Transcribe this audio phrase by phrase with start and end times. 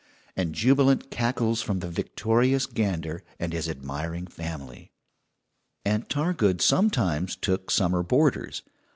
[0.35, 4.91] and jubilant cackles from the victorious gander and his admiring family.
[5.85, 8.63] Aunt Targood sometimes took summer boarders.